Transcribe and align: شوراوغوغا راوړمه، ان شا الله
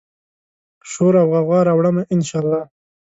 شوراوغوغا 0.91 1.59
راوړمه، 1.67 2.03
ان 2.13 2.19
شا 2.27 2.37
الله 2.41 2.61